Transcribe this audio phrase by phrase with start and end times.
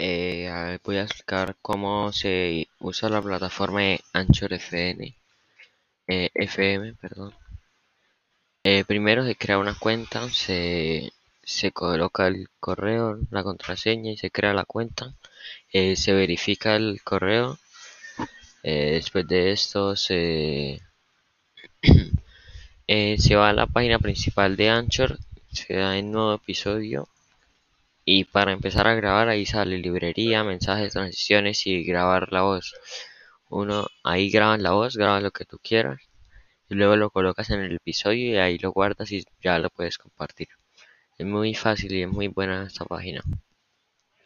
[0.00, 5.16] Eh, voy a explicar cómo se usa la plataforma de Anchor FN,
[6.06, 6.94] eh, FM.
[6.94, 7.34] Perdón.
[8.62, 14.30] Eh, primero se crea una cuenta, se, se coloca el correo, la contraseña y se
[14.30, 15.14] crea la cuenta.
[15.72, 17.58] se verifica el correo.
[18.62, 20.80] después de esto se,
[23.18, 25.18] se va a la página principal de Anchor,
[25.52, 27.08] se da el nuevo episodio
[28.10, 32.72] y para empezar a grabar ahí sale librería, mensajes, transiciones y grabar la voz.
[33.50, 36.00] Uno ahí grabas la voz, grabas lo que tú quieras
[36.70, 39.98] y luego lo colocas en el episodio y ahí lo guardas y ya lo puedes
[39.98, 40.48] compartir.
[41.18, 43.22] Es muy fácil y es muy buena esta página.